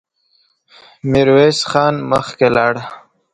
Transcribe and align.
ميرويس 1.11 1.59
خان 1.69 1.93
مخکې 2.11 2.47
لاړ. 2.55 2.73